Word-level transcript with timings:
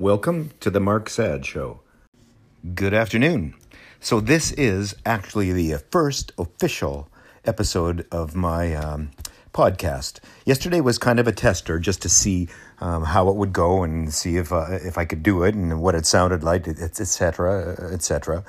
Welcome 0.00 0.52
to 0.60 0.70
the 0.70 0.80
Mark 0.80 1.10
Sad 1.10 1.44
Show. 1.44 1.80
Good 2.74 2.94
afternoon. 2.94 3.54
So, 4.00 4.18
this 4.18 4.50
is 4.52 4.94
actually 5.04 5.52
the 5.52 5.76
first 5.90 6.32
official 6.38 7.10
episode 7.44 8.06
of 8.10 8.34
my 8.34 8.74
um, 8.74 9.10
podcast. 9.52 10.20
Yesterday 10.46 10.80
was 10.80 10.96
kind 10.96 11.20
of 11.20 11.28
a 11.28 11.32
tester 11.32 11.78
just 11.78 12.00
to 12.00 12.08
see 12.08 12.48
um, 12.80 13.04
how 13.04 13.28
it 13.28 13.36
would 13.36 13.52
go 13.52 13.82
and 13.82 14.10
see 14.10 14.38
if 14.38 14.54
uh, 14.54 14.68
if 14.70 14.96
I 14.96 15.04
could 15.04 15.22
do 15.22 15.42
it 15.42 15.54
and 15.54 15.82
what 15.82 15.94
it 15.94 16.06
sounded 16.06 16.42
like, 16.42 16.66
etc., 16.66 17.76
etc. 17.92 18.42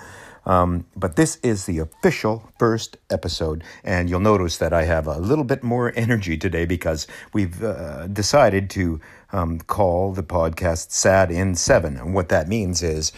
Um, 0.45 0.85
but 0.95 1.15
this 1.15 1.37
is 1.43 1.65
the 1.65 1.79
official 1.79 2.51
first 2.57 2.97
episode, 3.09 3.63
and 3.83 4.09
you'll 4.09 4.19
notice 4.19 4.57
that 4.57 4.73
I 4.73 4.83
have 4.83 5.07
a 5.07 5.19
little 5.19 5.43
bit 5.43 5.63
more 5.63 5.93
energy 5.95 6.37
today 6.37 6.65
because 6.65 7.07
we've 7.33 7.63
uh, 7.63 8.07
decided 8.07 8.69
to 8.71 8.99
um, 9.31 9.59
call 9.59 10.13
the 10.13 10.23
podcast 10.23 10.91
Sad 10.91 11.31
in 11.31 11.55
Seven. 11.55 11.97
And 11.97 12.13
what 12.13 12.29
that 12.29 12.47
means 12.47 12.81
is 12.81 13.11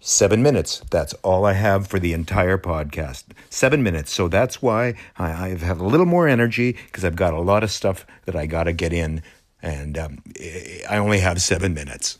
seven 0.00 0.42
minutes. 0.42 0.82
That's 0.90 1.14
all 1.22 1.44
I 1.44 1.52
have 1.52 1.86
for 1.86 1.98
the 1.98 2.12
entire 2.12 2.58
podcast. 2.58 3.24
Seven 3.48 3.82
minutes. 3.82 4.12
So 4.12 4.28
that's 4.28 4.60
why 4.60 4.94
I, 5.18 5.30
have 5.48 5.80
a 5.80 5.86
little 5.86 6.06
more 6.06 6.26
energy 6.28 6.72
because 6.72 7.04
I've 7.04 7.16
got 7.16 7.34
a 7.34 7.40
lot 7.40 7.62
of 7.62 7.70
stuff 7.70 8.06
that 8.24 8.36
I 8.36 8.46
got 8.46 8.64
to 8.64 8.72
get 8.72 8.92
in, 8.92 9.22
and 9.62 9.98
um, 9.98 10.22
I 10.88 10.96
only 10.96 11.20
have 11.20 11.40
seven 11.42 11.74
minutes. 11.74 12.18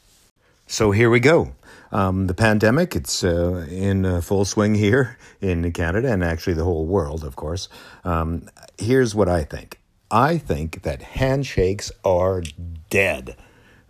So 0.66 0.92
here 0.92 1.10
we 1.10 1.20
go. 1.20 1.52
Um, 1.92 2.28
the 2.28 2.34
pandemic, 2.34 2.94
it's 2.94 3.24
uh, 3.24 3.66
in 3.68 4.06
uh, 4.06 4.20
full 4.20 4.44
swing 4.44 4.74
here 4.74 5.18
in 5.40 5.70
Canada 5.72 6.12
and 6.12 6.22
actually 6.22 6.54
the 6.54 6.64
whole 6.64 6.86
world, 6.86 7.24
of 7.24 7.36
course. 7.36 7.68
Um, 8.04 8.48
here's 8.78 9.14
what 9.14 9.28
I 9.28 9.42
think 9.44 9.78
I 10.10 10.38
think 10.38 10.82
that 10.82 11.02
handshakes 11.02 11.92
are 12.04 12.42
dead, 12.88 13.36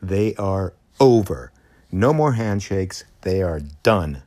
they 0.00 0.34
are 0.36 0.74
over. 0.98 1.52
No 1.92 2.12
more 2.12 2.34
handshakes, 2.34 3.04
they 3.22 3.42
are 3.42 3.60
done. 3.82 4.22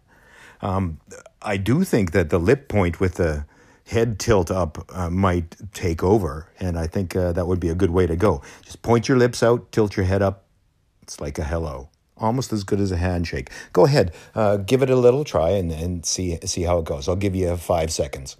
Um, 0.62 1.00
I 1.42 1.58
do 1.58 1.84
think 1.84 2.12
that 2.12 2.30
the 2.30 2.40
lip 2.40 2.68
point 2.68 3.00
with 3.00 3.16
the 3.16 3.46
head 3.88 4.20
tilt 4.20 4.50
up 4.50 4.86
uh, 4.94 5.10
might 5.10 5.56
take 5.74 6.04
over, 6.04 6.50
and 6.60 6.78
I 6.78 6.88
think 6.88 7.16
uh, 7.16 7.32
that 7.34 7.48
would 7.48 7.60
be 7.60 7.70
a 7.70 7.76
good 7.76 7.92
way 7.92 8.08
to 8.08 8.16
go. 8.16 8.42
Just 8.64 8.82
point 8.82 9.08
your 9.08 9.18
lips 9.18 9.44
out, 9.44 9.72
tilt 9.72 9.98
your 9.98 10.06
head 10.06 10.22
up. 10.22 10.46
It's 11.02 11.20
like 11.20 11.38
a 11.38 11.44
hello 11.44 11.90
almost 12.24 12.54
as 12.54 12.64
good 12.64 12.80
as 12.80 12.92
a 12.92 12.98
handshake. 12.98 13.52
Go 13.74 13.86
ahead, 13.86 14.14
uh, 14.34 14.58
give 14.58 14.82
it 14.82 14.90
a 14.90 14.96
little 14.96 15.24
try 15.24 15.50
and, 15.52 15.72
and 15.72 16.06
see, 16.06 16.38
see 16.46 16.64
how 16.64 16.80
it 16.80 16.86
goes. 16.86 17.08
I'll 17.08 17.16
give 17.16 17.36
you 17.36 17.56
five 17.58 17.92
seconds. 17.92 18.38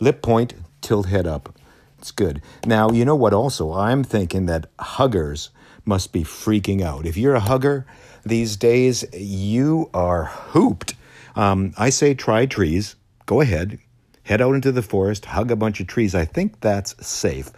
Lip 0.00 0.22
point, 0.22 0.54
tilt 0.80 1.06
head 1.06 1.26
up. 1.26 1.56
It's 1.98 2.10
good. 2.10 2.42
Now, 2.66 2.90
you 2.90 3.04
know 3.04 3.14
what, 3.14 3.32
also? 3.32 3.72
I'm 3.72 4.02
thinking 4.02 4.46
that 4.46 4.66
huggers 4.80 5.50
must 5.84 6.12
be 6.12 6.24
freaking 6.24 6.82
out. 6.82 7.06
If 7.06 7.16
you're 7.16 7.36
a 7.36 7.40
hugger 7.40 7.86
these 8.24 8.56
days, 8.56 9.04
you 9.12 9.90
are 9.94 10.24
hooped. 10.24 10.94
Um, 11.36 11.72
I 11.78 11.90
say 11.90 12.14
try 12.14 12.46
trees. 12.46 12.96
Go 13.26 13.40
ahead. 13.40 13.78
Head 14.24 14.40
out 14.40 14.54
into 14.54 14.72
the 14.72 14.82
forest, 14.82 15.26
hug 15.26 15.50
a 15.50 15.56
bunch 15.56 15.80
of 15.80 15.86
trees. 15.86 16.14
I 16.14 16.24
think 16.24 16.60
that's 16.60 16.94
safe. 17.06 17.50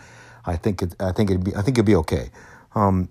I 0.47 0.57
think 0.57 0.83
it, 0.83 0.95
I 1.01 1.13
think 1.13 1.31
it'd 1.31 1.45
be 1.45 1.55
I 1.55 1.63
think 1.63 1.77
it'd 1.77 1.87
be 1.87 1.97
okay. 1.97 2.31
Um, 2.75 3.09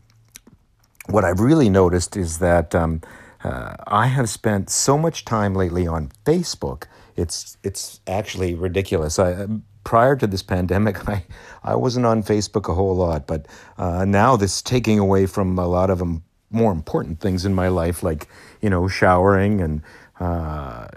what 1.07 1.25
I've 1.25 1.39
really 1.39 1.69
noticed 1.69 2.15
is 2.15 2.39
that 2.39 2.73
um, 2.73 3.01
uh, 3.43 3.75
I 3.87 4.07
have 4.07 4.29
spent 4.29 4.69
so 4.69 4.97
much 4.97 5.25
time 5.25 5.53
lately 5.53 5.85
on 5.85 6.11
Facebook. 6.25 6.85
It's 7.15 7.57
it's 7.63 7.99
actually 8.07 8.55
ridiculous. 8.55 9.19
I, 9.19 9.47
prior 9.83 10.15
to 10.15 10.27
this 10.27 10.41
pandemic, 10.43 11.07
I 11.09 11.23
I 11.63 11.75
wasn't 11.75 12.05
on 12.05 12.23
Facebook 12.23 12.69
a 12.69 12.73
whole 12.73 12.95
lot, 12.95 13.27
but 13.27 13.47
uh, 13.77 14.05
now 14.05 14.35
this 14.35 14.61
taking 14.61 14.99
away 14.99 15.25
from 15.25 15.59
a 15.59 15.67
lot 15.67 15.89
of 15.89 15.99
them 15.99 16.23
more 16.51 16.71
important 16.71 17.19
things 17.19 17.45
in 17.45 17.53
my 17.53 17.67
life, 17.67 18.03
like 18.03 18.27
you 18.61 18.69
know 18.69 18.87
showering 18.87 19.59
and 19.59 19.81
uh, 20.19 20.87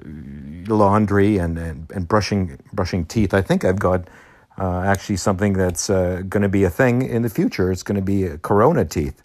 laundry 0.68 1.38
and, 1.38 1.58
and 1.58 1.90
and 1.90 2.06
brushing 2.06 2.58
brushing 2.72 3.04
teeth. 3.04 3.34
I 3.34 3.42
think 3.42 3.64
I've 3.64 3.80
got. 3.80 4.08
Uh, 4.58 4.80
actually, 4.80 5.16
something 5.16 5.52
that's 5.52 5.90
uh, 5.90 6.22
going 6.30 6.42
to 6.42 6.48
be 6.48 6.64
a 6.64 6.70
thing 6.70 7.02
in 7.02 7.20
the 7.20 7.28
future. 7.28 7.70
It's 7.70 7.82
going 7.82 7.96
to 7.96 8.00
be 8.00 8.38
Corona 8.40 8.86
teeth. 8.86 9.22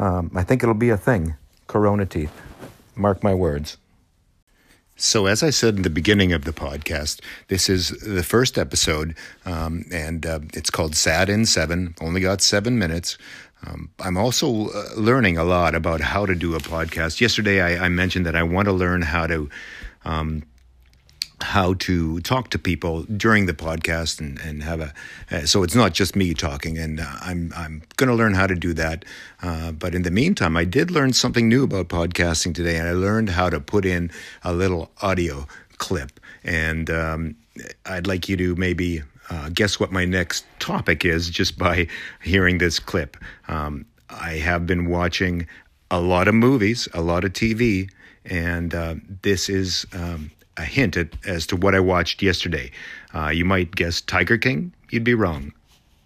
Um, 0.00 0.30
I 0.34 0.42
think 0.42 0.62
it'll 0.62 0.74
be 0.74 0.88
a 0.88 0.96
thing. 0.96 1.36
Corona 1.66 2.06
teeth. 2.06 2.32
Mark 2.96 3.22
my 3.22 3.34
words. 3.34 3.76
So, 4.96 5.26
as 5.26 5.42
I 5.42 5.50
said 5.50 5.76
in 5.76 5.82
the 5.82 5.90
beginning 5.90 6.32
of 6.32 6.44
the 6.44 6.52
podcast, 6.52 7.20
this 7.48 7.68
is 7.68 7.90
the 8.00 8.22
first 8.22 8.58
episode, 8.58 9.14
um, 9.46 9.84
and 9.90 10.26
uh, 10.26 10.40
it's 10.52 10.68
called 10.68 10.94
Sad 10.94 11.30
in 11.30 11.46
Seven. 11.46 11.94
Only 12.00 12.20
got 12.20 12.42
seven 12.42 12.78
minutes. 12.78 13.16
Um, 13.66 13.90
I'm 13.98 14.16
also 14.16 14.68
uh, 14.68 14.88
learning 14.96 15.38
a 15.38 15.44
lot 15.44 15.74
about 15.74 16.00
how 16.00 16.26
to 16.26 16.34
do 16.34 16.54
a 16.54 16.58
podcast. 16.58 17.20
Yesterday, 17.20 17.60
I, 17.60 17.86
I 17.86 17.88
mentioned 17.88 18.26
that 18.26 18.36
I 18.36 18.42
want 18.42 18.66
to 18.66 18.72
learn 18.72 19.02
how 19.02 19.26
to 19.26 19.48
um, 20.04 20.42
how 21.42 21.74
to 21.74 22.20
talk 22.20 22.50
to 22.50 22.58
people 22.58 23.02
during 23.04 23.46
the 23.46 23.52
podcast 23.52 24.20
and, 24.20 24.38
and 24.40 24.62
have 24.62 24.80
a 24.80 24.92
uh, 25.30 25.46
so 25.46 25.62
it's 25.62 25.74
not 25.74 25.94
just 25.94 26.14
me 26.14 26.34
talking 26.34 26.78
and 26.78 27.00
uh, 27.00 27.06
I'm 27.20 27.52
I'm 27.56 27.82
going 27.96 28.08
to 28.08 28.14
learn 28.14 28.34
how 28.34 28.46
to 28.46 28.54
do 28.54 28.72
that. 28.74 29.04
Uh, 29.42 29.72
but 29.72 29.94
in 29.94 30.02
the 30.02 30.10
meantime 30.10 30.56
I 30.56 30.64
did 30.64 30.90
learn 30.90 31.12
something 31.12 31.48
new 31.48 31.64
about 31.64 31.88
podcasting 31.88 32.54
today 32.54 32.76
and 32.76 32.88
I 32.88 32.92
learned 32.92 33.30
how 33.30 33.50
to 33.50 33.60
put 33.60 33.84
in 33.84 34.10
a 34.42 34.52
little 34.52 34.90
audio 35.02 35.46
clip. 35.78 36.20
And 36.44 36.90
um, 36.90 37.36
I'd 37.86 38.06
like 38.06 38.28
you 38.28 38.36
to 38.36 38.54
maybe 38.56 39.02
uh, 39.30 39.50
guess 39.50 39.78
what 39.78 39.92
my 39.92 40.04
next 40.04 40.44
topic 40.58 41.04
is 41.04 41.30
just 41.30 41.58
by 41.58 41.86
hearing 42.22 42.58
this 42.58 42.78
clip. 42.78 43.16
Um, 43.48 43.86
I 44.08 44.32
have 44.34 44.66
been 44.66 44.88
watching 44.88 45.46
a 45.90 46.00
lot 46.00 46.28
of 46.28 46.34
movies 46.34 46.88
a 46.94 47.00
lot 47.00 47.24
of 47.24 47.32
TV 47.32 47.90
and 48.24 48.74
uh, 48.74 48.94
this 49.22 49.48
is 49.48 49.86
um, 49.92 50.30
a 50.60 50.64
hint 50.64 50.96
at, 50.96 51.08
as 51.26 51.46
to 51.46 51.56
what 51.56 51.74
I 51.74 51.80
watched 51.80 52.22
yesterday. 52.22 52.70
Uh, 53.14 53.28
you 53.28 53.44
might 53.44 53.74
guess 53.74 54.00
Tiger 54.00 54.38
King, 54.38 54.72
you'd 54.90 55.04
be 55.04 55.14
wrong. 55.14 55.52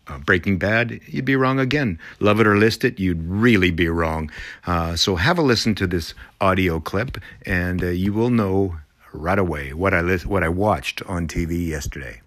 Uh, 0.07 0.19
Breaking 0.19 0.59
Bad, 0.59 1.01
you'd 1.07 1.25
be 1.25 1.37
wrong 1.37 1.59
again. 1.59 1.99
Love 2.21 2.39
it 2.39 2.47
or 2.47 2.57
list 2.57 2.85
it, 2.85 3.01
you'd 3.01 3.23
really 3.27 3.71
be 3.71 3.89
wrong. 3.89 4.31
Uh, 4.67 4.97
so 4.97 5.17
have 5.17 5.39
a 5.39 5.43
listen 5.43 5.75
to 5.77 5.87
this 5.87 6.15
audio 6.41 6.79
clip, 6.79 7.19
and 7.47 7.83
uh, 7.83 7.89
you 7.89 8.13
will 8.13 8.31
know 8.31 8.77
right 9.13 9.39
away 9.39 9.73
what 9.73 9.95
I 9.95 10.03
li- 10.03 10.19
what 10.19 10.43
I 10.45 10.51
watched 10.51 11.03
on 11.05 11.27
TV 11.27 11.67
yesterday. 11.67 12.21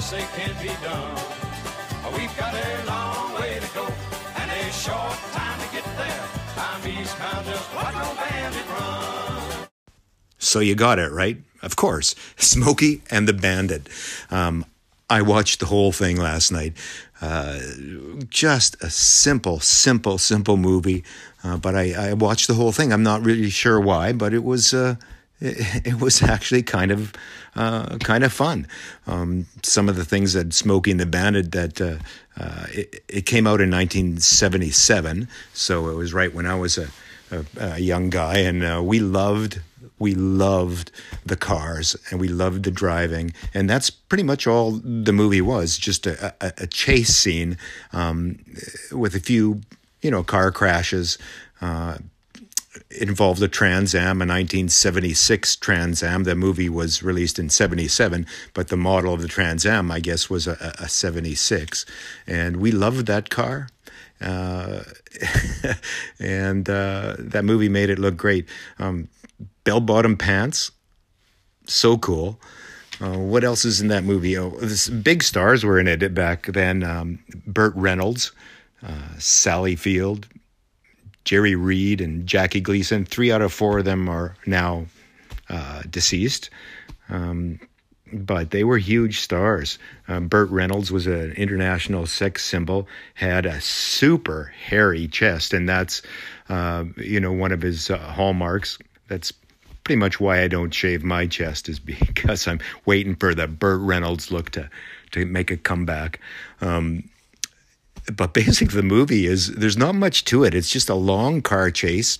Say 0.00 0.24
can 0.34 0.50
be 0.62 0.68
done. 0.82 1.14
We've 2.16 2.34
got 2.36 2.54
a 2.54 2.84
long 2.86 3.34
way 3.34 3.60
to 3.60 3.74
go 3.74 3.86
and 4.36 4.50
a 4.50 4.72
short 4.72 5.12
time 5.32 5.60
to 5.60 5.74
get 5.74 5.84
there. 5.96 6.28
I'm 6.56 6.88
eastbound, 6.88 7.46
just 7.46 7.74
watch 7.74 7.94
no 7.94 8.14
bandit 8.14 8.66
run. 8.68 9.68
So 10.38 10.60
you 10.60 10.74
got 10.74 10.98
it, 10.98 11.12
right? 11.12 11.36
Of 11.62 11.76
course. 11.76 12.14
Smokey 12.38 13.02
and 13.10 13.28
the 13.28 13.34
Bandit. 13.34 13.88
Um, 14.30 14.64
I 15.10 15.20
watched 15.22 15.60
the 15.60 15.66
whole 15.66 15.92
thing 15.92 16.16
last 16.16 16.50
night. 16.50 16.72
Uh, 17.20 17.58
just 18.30 18.82
a 18.82 18.88
simple, 18.88 19.60
simple, 19.60 20.16
simple 20.16 20.56
movie. 20.56 21.04
Uh, 21.44 21.58
but 21.58 21.74
I, 21.74 22.10
I, 22.10 22.12
watched 22.14 22.48
the 22.48 22.54
whole 22.54 22.72
thing. 22.72 22.92
I'm 22.92 23.02
not 23.02 23.22
really 23.22 23.50
sure 23.50 23.78
why, 23.78 24.12
but 24.12 24.32
it 24.32 24.44
was. 24.44 24.72
Uh, 24.72 24.94
it, 25.40 25.86
it 25.86 26.00
was 26.00 26.22
actually 26.22 26.62
kind 26.62 26.90
of 26.90 27.12
uh, 27.56 27.98
kind 27.98 28.24
of 28.24 28.32
fun. 28.32 28.66
Um, 29.06 29.46
some 29.62 29.88
of 29.88 29.96
the 29.96 30.04
things 30.04 30.32
that 30.34 30.52
Smokey 30.52 30.90
and 30.90 31.00
the 31.00 31.06
Bandit 31.06 31.52
that 31.52 31.80
uh, 31.80 31.96
uh, 32.38 32.66
it, 32.70 33.02
it, 33.08 33.26
came 33.26 33.46
out 33.46 33.60
in 33.60 33.70
1977, 33.70 35.28
so 35.52 35.88
it 35.88 35.94
was 35.94 36.14
right 36.14 36.32
when 36.32 36.46
I 36.46 36.54
was 36.54 36.78
a, 36.78 36.88
a, 37.30 37.44
a 37.58 37.78
young 37.78 38.10
guy, 38.10 38.38
and 38.38 38.62
uh, 38.62 38.80
we 38.82 39.00
loved 39.00 39.60
we 39.98 40.14
loved 40.14 40.90
the 41.26 41.36
cars 41.36 41.94
and 42.10 42.18
we 42.18 42.28
loved 42.28 42.64
the 42.64 42.70
driving, 42.70 43.32
and 43.52 43.68
that's 43.68 43.90
pretty 43.90 44.24
much 44.24 44.46
all 44.46 44.72
the 44.72 45.12
movie 45.12 45.42
was 45.42 45.76
just 45.76 46.06
a, 46.06 46.34
a, 46.40 46.52
a 46.58 46.66
chase 46.66 47.14
scene 47.14 47.58
um, 47.92 48.38
with 48.92 49.14
a 49.14 49.20
few 49.20 49.60
you 50.02 50.10
know 50.10 50.22
car 50.22 50.50
crashes. 50.50 51.18
Uh, 51.60 51.98
involved 52.90 53.42
a 53.42 53.48
Trans 53.48 53.94
Am, 53.94 54.20
a 54.20 54.26
1976 54.26 55.56
Trans 55.56 56.02
Am. 56.02 56.24
The 56.24 56.34
movie 56.34 56.68
was 56.68 57.02
released 57.02 57.38
in 57.38 57.48
77, 57.48 58.26
but 58.54 58.68
the 58.68 58.76
model 58.76 59.14
of 59.14 59.22
the 59.22 59.28
Trans 59.28 59.64
Am, 59.64 59.90
I 59.90 60.00
guess, 60.00 60.28
was 60.28 60.46
a, 60.46 60.74
a 60.78 60.88
76. 60.88 61.86
And 62.26 62.56
we 62.56 62.72
loved 62.72 63.06
that 63.06 63.30
car. 63.30 63.68
Uh, 64.20 64.82
and 66.20 66.68
uh, 66.68 67.16
that 67.18 67.44
movie 67.44 67.68
made 67.68 67.90
it 67.90 67.98
look 67.98 68.16
great. 68.16 68.46
Um, 68.78 69.08
Bell 69.64 69.80
bottom 69.80 70.16
pants, 70.16 70.70
so 71.66 71.96
cool. 71.98 72.40
Uh, 73.00 73.18
what 73.18 73.44
else 73.44 73.64
is 73.64 73.80
in 73.80 73.88
that 73.88 74.04
movie? 74.04 74.36
Oh, 74.36 74.50
this, 74.50 74.88
big 74.88 75.22
stars 75.22 75.64
were 75.64 75.78
in 75.78 75.86
it 75.86 76.14
back 76.14 76.46
then. 76.46 76.82
Um, 76.82 77.18
Burt 77.46 77.72
Reynolds, 77.74 78.32
uh, 78.82 79.18
Sally 79.18 79.76
Field, 79.76 80.26
Jerry 81.24 81.54
Reed 81.54 82.00
and 82.00 82.26
Jackie 82.26 82.60
Gleason. 82.60 83.04
Three 83.04 83.30
out 83.32 83.42
of 83.42 83.52
four 83.52 83.78
of 83.78 83.84
them 83.84 84.08
are 84.08 84.36
now 84.46 84.86
uh, 85.48 85.82
deceased. 85.90 86.50
Um, 87.08 87.60
but 88.12 88.50
they 88.50 88.64
were 88.64 88.78
huge 88.78 89.20
stars. 89.20 89.78
Um, 90.08 90.28
Burt 90.28 90.50
Reynolds 90.50 90.90
was 90.90 91.06
an 91.06 91.32
international 91.32 92.06
sex 92.06 92.44
symbol, 92.44 92.88
had 93.14 93.46
a 93.46 93.60
super 93.60 94.52
hairy 94.64 95.08
chest, 95.08 95.52
and 95.52 95.68
that's, 95.68 96.02
uh, 96.48 96.84
you 96.96 97.20
know, 97.20 97.32
one 97.32 97.52
of 97.52 97.62
his 97.62 97.90
uh, 97.90 97.98
hallmarks. 97.98 98.78
That's 99.08 99.32
pretty 99.84 99.98
much 99.98 100.20
why 100.20 100.42
I 100.42 100.48
don't 100.48 100.74
shave 100.74 101.02
my 101.04 101.26
chest, 101.26 101.68
is 101.68 101.78
because 101.80 102.46
I'm 102.48 102.60
waiting 102.84 103.14
for 103.14 103.34
the 103.34 103.46
Burt 103.46 103.80
Reynolds 103.80 104.30
look 104.30 104.50
to 104.50 104.68
to 105.12 105.26
make 105.26 105.50
a 105.50 105.56
comeback. 105.56 106.20
Um, 106.60 107.08
but 108.16 108.34
basically, 108.34 108.76
the 108.76 108.82
movie 108.82 109.26
is 109.26 109.54
there's 109.54 109.76
not 109.76 109.94
much 109.94 110.24
to 110.26 110.44
it. 110.44 110.54
It's 110.54 110.70
just 110.70 110.88
a 110.88 110.94
long 110.94 111.42
car 111.42 111.70
chase 111.70 112.18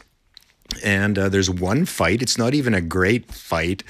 and 0.85 1.19
uh, 1.19 1.29
there's 1.29 1.51
one 1.51 1.85
fight. 1.85 2.23
It's 2.23 2.39
not 2.39 2.55
even 2.55 2.75
a 2.75 2.81
great 2.81 3.33
fight. 3.33 3.83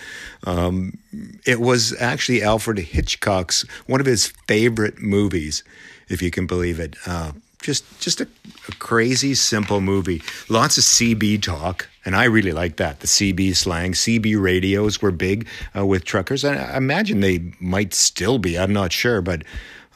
Um, 0.44 0.99
it 1.47 1.61
was 1.61 1.94
actually 2.00 2.43
Alfred 2.43 2.79
Hitchcock's 2.79 3.62
one 3.87 4.00
of 4.00 4.06
his 4.06 4.29
favorite 4.49 5.00
movies, 5.00 5.62
if 6.08 6.23
you 6.23 6.31
can 6.31 6.47
believe 6.47 6.81
it. 6.81 6.97
Uh, 7.06 7.32
just 7.62 8.00
just 8.00 8.23
a, 8.23 8.29
a, 8.69 8.73
crazy 8.76 9.35
simple 9.35 9.82
movie. 9.82 10.23
Lots 10.49 10.79
of 10.79 10.85
CB 10.85 11.43
talk, 11.43 11.88
and 12.06 12.17
I 12.17 12.25
really 12.25 12.52
like 12.52 12.76
that. 12.76 13.00
The 13.00 13.06
CB 13.06 13.55
slang, 13.55 13.93
CB 13.93 14.41
radios 14.41 15.02
were 15.02 15.11
big 15.11 15.47
uh, 15.76 15.85
with 15.85 16.05
truckers. 16.05 16.43
I 16.43 16.76
imagine 16.76 17.20
they 17.20 17.52
might 17.61 17.93
still 17.93 18.38
be. 18.38 18.58
I'm 18.58 18.73
not 18.73 18.93
sure, 18.93 19.20
but 19.20 19.43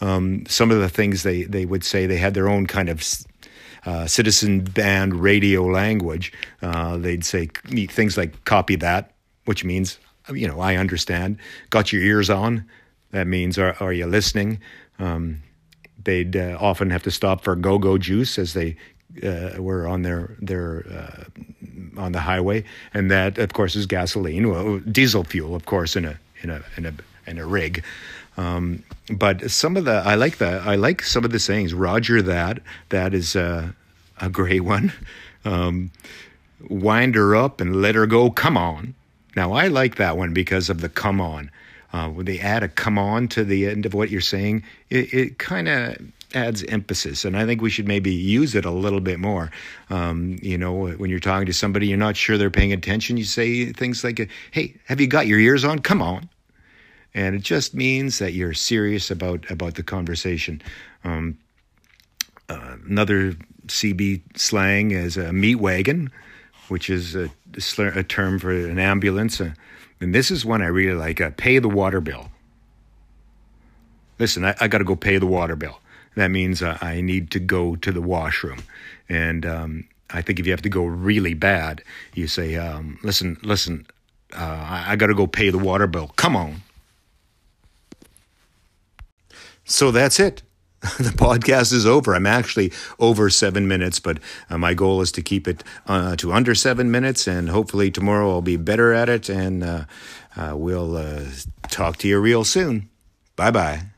um, 0.04 0.44
some 0.46 0.70
of 0.70 0.80
the 0.80 0.88
things 0.88 1.22
they 1.22 1.44
they 1.44 1.64
would 1.64 1.84
say 1.84 2.06
they 2.06 2.18
had 2.18 2.34
their 2.34 2.48
own 2.48 2.66
kind 2.66 2.88
of 2.88 3.02
uh, 3.86 4.06
citizen 4.06 4.60
band 4.60 5.14
radio 5.14 5.64
language. 5.64 6.32
Uh, 6.62 6.96
they'd 6.98 7.24
say 7.24 7.46
things 7.46 8.16
like 8.16 8.44
"copy 8.44 8.76
that," 8.76 9.12
which 9.46 9.64
means 9.64 9.98
you 10.32 10.46
know 10.46 10.60
I 10.60 10.76
understand. 10.76 11.38
Got 11.70 11.92
your 11.92 12.02
ears 12.02 12.28
on? 12.30 12.64
That 13.12 13.26
means 13.26 13.58
are 13.58 13.76
are 13.80 13.92
you 13.92 14.06
listening? 14.06 14.60
Um, 14.98 15.42
they'd 16.02 16.36
uh, 16.36 16.58
often 16.60 16.90
have 16.90 17.02
to 17.04 17.10
stop 17.10 17.42
for 17.42 17.56
go-go 17.56 17.98
juice 17.98 18.38
as 18.38 18.52
they 18.52 18.76
uh, 19.22 19.54
were 19.58 19.88
on 19.88 20.02
their 20.02 20.36
their 20.40 20.84
uh, 20.90 21.24
on 22.00 22.12
the 22.12 22.20
highway, 22.20 22.64
and 22.92 23.10
that 23.10 23.38
of 23.38 23.52
course 23.54 23.74
is 23.74 23.86
gasoline, 23.86 24.50
well, 24.50 24.80
diesel 24.80 25.24
fuel, 25.24 25.54
of 25.54 25.64
course, 25.64 25.96
in 25.96 26.04
a 26.04 26.18
in 26.42 26.50
a 26.50 26.62
in 26.76 26.86
a 26.86 26.94
in 27.26 27.38
a 27.38 27.46
rig. 27.46 27.82
Um, 28.36 28.82
but 29.10 29.50
some 29.50 29.76
of 29.76 29.84
the 29.84 30.02
I 30.04 30.14
like 30.14 30.38
the 30.38 30.62
I 30.64 30.76
like 30.76 31.02
some 31.02 31.24
of 31.24 31.30
the 31.30 31.38
sayings. 31.38 31.74
Roger 31.74 32.22
that 32.22 32.60
that 32.88 33.14
is 33.14 33.36
uh, 33.36 33.70
a 34.20 34.28
great 34.28 34.62
one. 34.62 34.92
Um, 35.46 35.90
wind 36.70 37.16
her 37.16 37.36
up 37.36 37.60
and 37.60 37.82
let 37.82 37.94
her 37.94 38.06
go. 38.06 38.30
Come 38.30 38.56
on. 38.56 38.94
Now 39.36 39.52
I 39.52 39.68
like 39.68 39.96
that 39.96 40.16
one 40.16 40.32
because 40.32 40.70
of 40.70 40.80
the 40.80 40.88
come 40.88 41.20
on. 41.20 41.50
Uh, 41.92 42.08
when 42.08 42.24
they 42.24 42.38
add 42.38 42.62
a 42.62 42.68
come 42.68 42.96
on 42.96 43.28
to 43.28 43.44
the 43.44 43.68
end 43.68 43.84
of 43.84 43.92
what 43.92 44.08
you're 44.08 44.22
saying, 44.22 44.64
it, 44.88 45.12
it 45.12 45.38
kind 45.38 45.68
of 45.68 45.98
adds 46.34 46.64
emphasis, 46.64 47.24
and 47.24 47.36
I 47.36 47.46
think 47.46 47.60
we 47.60 47.70
should 47.70 47.86
maybe 47.86 48.12
use 48.12 48.54
it 48.54 48.64
a 48.64 48.70
little 48.70 49.00
bit 49.00 49.20
more. 49.20 49.50
Um, 49.90 50.38
you 50.42 50.58
know, 50.58 50.88
when 50.88 51.10
you're 51.10 51.20
talking 51.20 51.46
to 51.46 51.52
somebody, 51.52 51.86
you're 51.86 51.98
not 51.98 52.16
sure 52.16 52.36
they're 52.36 52.50
paying 52.50 52.72
attention. 52.72 53.16
You 53.16 53.24
say 53.24 53.72
things 53.72 54.02
like, 54.02 54.28
"Hey, 54.50 54.74
have 54.86 55.00
you 55.00 55.06
got 55.06 55.26
your 55.26 55.38
ears 55.38 55.64
on? 55.64 55.78
Come 55.80 56.02
on." 56.02 56.28
And 57.14 57.34
it 57.34 57.42
just 57.42 57.74
means 57.74 58.18
that 58.18 58.32
you're 58.32 58.54
serious 58.54 59.10
about 59.10 59.48
about 59.50 59.74
the 59.74 59.82
conversation. 59.82 60.60
Um, 61.04 61.38
uh, 62.48 62.76
another 62.86 63.36
CB 63.66 64.22
slang 64.36 64.90
is 64.90 65.16
a 65.16 65.32
meat 65.32 65.56
wagon, 65.56 66.10
which 66.68 66.90
is 66.90 67.14
a, 67.14 67.30
a 67.78 68.02
term 68.02 68.38
for 68.38 68.50
an 68.50 68.78
ambulance. 68.78 69.40
Uh, 69.40 69.54
and 70.00 70.14
this 70.14 70.30
is 70.30 70.44
one 70.44 70.60
I 70.60 70.66
really 70.66 70.98
like. 70.98 71.20
Uh, 71.20 71.30
pay 71.36 71.58
the 71.58 71.68
water 71.68 72.00
bill. 72.00 72.30
Listen, 74.18 74.44
I, 74.44 74.54
I 74.60 74.68
got 74.68 74.78
to 74.78 74.84
go 74.84 74.96
pay 74.96 75.18
the 75.18 75.26
water 75.26 75.56
bill. 75.56 75.80
That 76.16 76.30
means 76.30 76.62
uh, 76.62 76.78
I 76.80 77.00
need 77.00 77.30
to 77.32 77.40
go 77.40 77.76
to 77.76 77.90
the 77.90 78.02
washroom, 78.02 78.62
and 79.08 79.44
um, 79.44 79.88
I 80.10 80.22
think 80.22 80.38
if 80.38 80.46
you 80.46 80.52
have 80.52 80.62
to 80.62 80.68
go 80.68 80.84
really 80.84 81.34
bad, 81.34 81.82
you 82.14 82.28
say, 82.28 82.54
um, 82.54 82.98
"Listen, 83.02 83.36
listen, 83.42 83.84
uh, 84.32 84.36
I, 84.38 84.84
I 84.92 84.96
got 84.96 85.08
to 85.08 85.14
go 85.14 85.26
pay 85.26 85.50
the 85.50 85.58
water 85.58 85.88
bill. 85.88 86.12
Come 86.14 86.36
on." 86.36 86.62
So 89.64 89.90
that's 89.90 90.20
it. 90.20 90.42
the 90.98 91.14
podcast 91.16 91.72
is 91.72 91.86
over. 91.86 92.14
I'm 92.14 92.26
actually 92.26 92.70
over 92.98 93.30
seven 93.30 93.66
minutes, 93.66 94.00
but 94.00 94.18
uh, 94.50 94.58
my 94.58 94.74
goal 94.74 95.00
is 95.00 95.10
to 95.12 95.22
keep 95.22 95.48
it 95.48 95.64
uh, 95.86 96.14
to 96.16 96.32
under 96.32 96.54
seven 96.54 96.90
minutes, 96.90 97.26
and 97.26 97.48
hopefully 97.48 97.90
tomorrow 97.90 98.30
I'll 98.30 98.42
be 98.42 98.58
better 98.58 98.92
at 98.92 99.08
it, 99.08 99.30
and 99.30 99.64
uh, 99.64 99.84
uh 100.36 100.52
we'll 100.54 100.96
uh, 100.96 101.22
talk 101.70 101.96
to 101.98 102.08
you 102.08 102.20
real 102.20 102.44
soon. 102.44 102.90
Bye 103.34 103.50
bye. 103.50 103.93